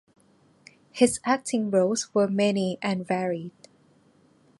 [0.91, 3.51] His acting roles were many and varied.